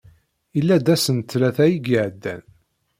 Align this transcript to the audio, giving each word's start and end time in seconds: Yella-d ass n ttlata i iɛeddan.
Yella-d 0.55 0.87
ass 0.93 1.05
n 1.11 1.17
ttlata 1.19 1.65
i 1.69 1.75
iɛeddan. 1.95 2.43